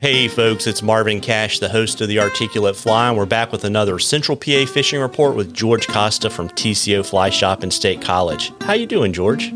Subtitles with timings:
[0.00, 3.64] Hey, folks, it's Marvin Cash, the host of the Articulate Fly, and we're back with
[3.64, 8.52] another Central PA fishing report with George Costa from TCO Fly Shop in State College.
[8.60, 9.52] How you doing, George?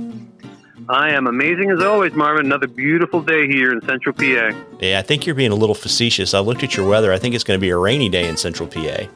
[0.89, 2.47] I am amazing as always, Marvin.
[2.47, 4.51] Another beautiful day here in Central PA.
[4.81, 6.35] Yeah, I think you're being a little facetious.
[6.35, 7.13] I looked at your weather.
[7.13, 9.07] I think it's going to be a rainy day in Central PA.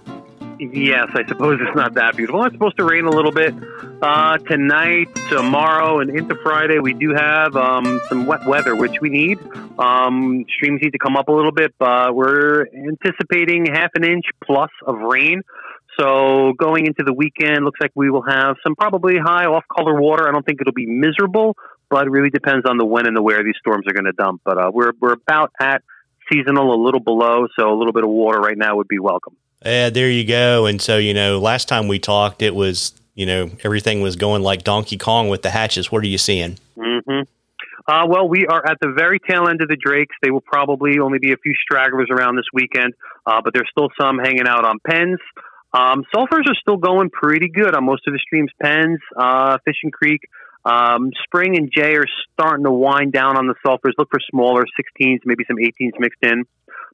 [0.58, 2.42] Yes, I suppose it's not that beautiful.
[2.44, 3.54] It's supposed to rain a little bit
[4.00, 6.78] uh, tonight, tomorrow, and into Friday.
[6.78, 9.38] We do have um, some wet weather, which we need.
[9.78, 14.24] Um, streams need to come up a little bit, but we're anticipating half an inch
[14.44, 15.42] plus of rain.
[15.98, 20.00] So going into the weekend, looks like we will have some probably high off color
[20.00, 20.26] water.
[20.28, 21.56] I don't think it'll be miserable,
[21.90, 24.12] but it really depends on the when and the where these storms are going to
[24.12, 24.40] dump.
[24.44, 25.82] But uh, we're we're about at
[26.30, 29.36] seasonal, a little below, so a little bit of water right now would be welcome.
[29.66, 30.66] Yeah, there you go.
[30.66, 34.42] And so, you know, last time we talked, it was, you know, everything was going
[34.42, 35.90] like Donkey Kong with the hatches.
[35.90, 36.58] What are you seeing?
[36.78, 37.22] Mm-hmm.
[37.88, 40.14] Uh, well, we are at the very tail end of the drakes.
[40.22, 42.94] They will probably only be a few stragglers around this weekend,
[43.26, 45.20] uh, but there's still some hanging out on Penns.
[45.72, 48.50] Um, sulfurs are still going pretty good on most of the streams.
[48.60, 50.22] Penns, uh, Fishing Creek,
[50.64, 53.92] um, Spring and Jay are starting to wind down on the sulfurs.
[53.98, 56.44] Look for smaller 16s, maybe some 18s mixed in.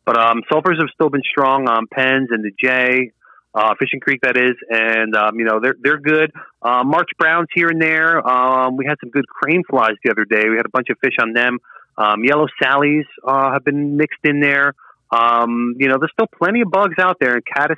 [0.05, 3.12] But um, sulfurs have still been strong on Penns and the J,
[3.55, 6.33] uh, Fishing Creek, that is, and um, you know they're they're good.
[6.61, 8.27] Uh, March Browns here and there.
[8.27, 10.48] Um, we had some good crane flies the other day.
[10.48, 11.59] We had a bunch of fish on them.
[11.97, 14.75] Um, yellow Sallies uh, have been mixed in there.
[15.11, 17.77] Um, you know, there's still plenty of bugs out there, and caddis.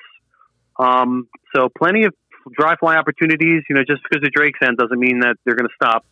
[0.79, 2.15] Um, so plenty of
[2.57, 3.63] dry fly opportunities.
[3.69, 6.07] You know, just because the Drake's end doesn't mean that they're going to stop.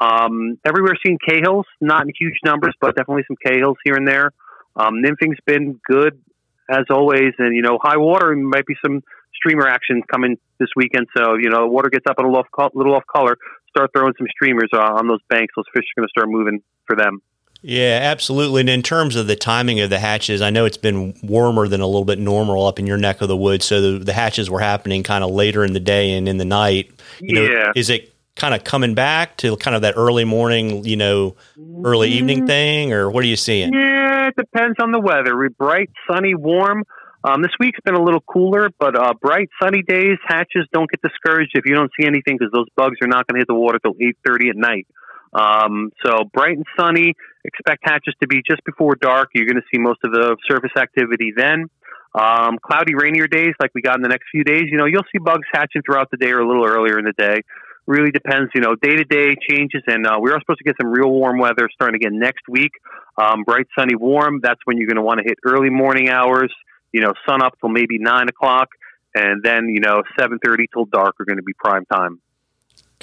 [0.00, 4.32] Um, everywhere seeing cahills, not in huge numbers, but definitely some cahills here and there.
[4.76, 6.20] Um, nymphing's been good
[6.68, 9.02] as always, and you know, high water might be some
[9.34, 11.06] streamer action coming this weekend.
[11.16, 13.36] So you know, the water gets up a little off, little off color.
[13.68, 15.52] Start throwing some streamers uh, on those banks.
[15.56, 17.20] Those fish are going to start moving for them.
[17.66, 18.60] Yeah, absolutely.
[18.60, 21.80] And in terms of the timing of the hatches, I know it's been warmer than
[21.80, 23.64] a little bit normal up in your neck of the woods.
[23.64, 26.44] So the, the hatches were happening kind of later in the day and in the
[26.44, 26.90] night.
[27.20, 27.48] You yeah.
[27.48, 31.36] Know, is it kind of coming back to kind of that early morning, you know,
[31.84, 32.46] early evening mm-hmm.
[32.48, 33.72] thing, or what are you seeing?
[33.72, 34.03] Yeah,
[34.36, 35.36] it depends on the weather.
[35.36, 36.84] We're bright, sunny, warm.
[37.24, 41.00] Um, this week's been a little cooler, but uh, bright, sunny days, hatches don't get
[41.00, 43.54] discouraged if you don't see anything because those bugs are not going to hit the
[43.54, 44.86] water till eight thirty at night.
[45.32, 47.14] Um, so bright and sunny.
[47.44, 49.30] Expect hatches to be just before dark.
[49.34, 51.66] You're going to see most of the surface activity then.
[52.14, 55.08] Um, cloudy, rainier days like we got in the next few days, you know, you'll
[55.10, 57.40] see bugs hatching throughout the day or a little earlier in the day
[57.86, 59.82] really depends, you know, day to day changes.
[59.86, 62.72] And uh, we are supposed to get some real warm weather starting again next week.
[63.20, 64.40] Um, bright, sunny, warm.
[64.42, 66.52] That's when you're going to want to hit early morning hours.
[66.92, 68.68] You know, sun up till maybe nine o'clock,
[69.14, 72.20] and then you know seven thirty till dark are going to be prime time.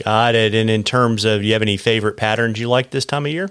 [0.04, 0.56] Got it.
[0.56, 3.32] And in terms of, do you have any favorite patterns you like this time of
[3.32, 3.50] year?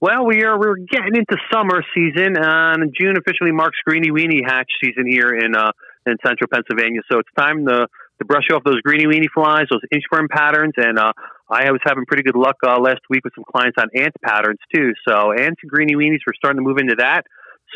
[0.00, 4.70] Well, we are we're getting into summer season, and June officially marks Greeny Weeny hatch
[4.82, 5.72] season here in uh,
[6.06, 7.00] in central Pennsylvania.
[7.10, 7.88] So it's time to
[8.18, 11.12] to brush off those greeny weeny flies, those inchworm patterns, and uh,
[11.48, 14.60] I was having pretty good luck uh, last week with some clients on ant patterns
[14.74, 14.92] too.
[15.06, 17.24] So ants and greeny weenies, we're starting to move into that.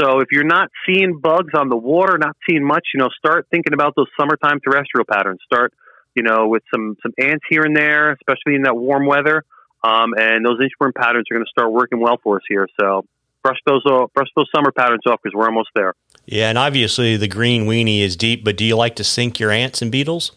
[0.01, 3.47] So if you're not seeing bugs on the water, not seeing much, you know, start
[3.51, 5.41] thinking about those summertime terrestrial patterns.
[5.45, 5.75] Start,
[6.15, 9.45] you know, with some some ants here and there, especially in that warm weather.
[9.83, 12.69] Um, and those inchworm patterns are going to start working well for us here.
[12.81, 13.05] So
[13.43, 15.95] brush those uh, brush those summer patterns off because we're almost there.
[16.27, 19.51] Yeah, and obviously the green weenie is deep, but do you like to sink your
[19.51, 20.33] ants and beetles?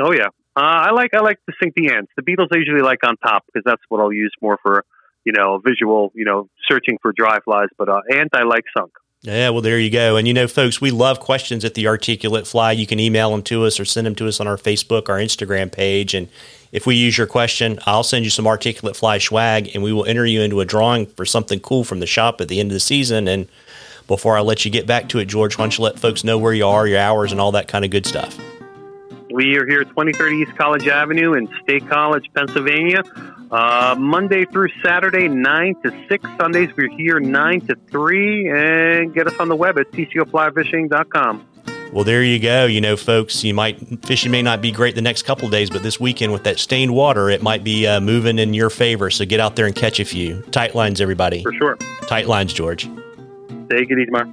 [0.00, 2.10] Oh yeah, uh, I like I like to sink the ants.
[2.16, 4.84] The beetles I usually like on top because that's what I'll use more for
[5.24, 7.68] you know visual, you know, searching for dry flies.
[7.78, 8.92] But uh, ant I like sunk.
[9.22, 10.16] Yeah, well, there you go.
[10.16, 12.72] And you know, folks, we love questions at the Articulate Fly.
[12.72, 15.18] You can email them to us or send them to us on our Facebook, our
[15.18, 16.14] Instagram page.
[16.14, 16.28] And
[16.72, 20.06] if we use your question, I'll send you some Articulate Fly swag and we will
[20.06, 22.74] enter you into a drawing for something cool from the shop at the end of
[22.74, 23.28] the season.
[23.28, 23.46] And
[24.06, 26.38] before I let you get back to it, George, why don't you let folks know
[26.38, 28.40] where you are, your hours, and all that kind of good stuff?
[29.32, 33.02] We are here at 2030 East College Avenue in State College, Pennsylvania.
[33.50, 36.24] Uh, Monday through Saturday, 9 to 6.
[36.38, 38.50] Sundays, we're here 9 to 3.
[38.50, 41.46] And get us on the web at tcoflyfishing.com.
[41.92, 42.66] Well, there you go.
[42.66, 45.82] You know, folks, you might fishing may not be great the next couple days, but
[45.82, 49.10] this weekend with that stained water, it might be uh, moving in your favor.
[49.10, 50.42] So get out there and catch a few.
[50.52, 51.42] Tight lines, everybody.
[51.42, 51.76] For sure.
[52.02, 52.84] Tight lines, George.
[53.68, 54.28] Take it easy, Mark.